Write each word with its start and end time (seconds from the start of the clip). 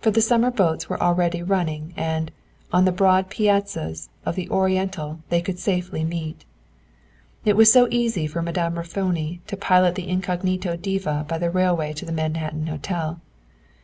For 0.00 0.10
the 0.10 0.20
summer 0.20 0.50
boats 0.50 0.88
were 0.88 1.00
already 1.00 1.40
running, 1.40 1.94
and, 1.96 2.32
on 2.72 2.84
the 2.84 2.90
broad 2.90 3.30
piazzas 3.30 4.08
of 4.26 4.34
the 4.34 4.50
Oriental 4.50 5.20
they 5.28 5.40
could 5.40 5.60
safely 5.60 6.02
meet. 6.02 6.44
It 7.44 7.56
was 7.56 7.72
so 7.72 7.86
easy 7.92 8.26
for 8.26 8.42
Madame 8.42 8.74
Raffoni 8.74 9.38
to 9.46 9.56
pilot 9.56 9.94
the 9.94 10.08
incognito 10.08 10.74
diva 10.74 11.24
by 11.28 11.38
the 11.38 11.48
railway 11.48 11.92
to 11.92 12.04
the 12.04 12.10
Manhattan 12.10 12.66
Hotel. 12.66 13.20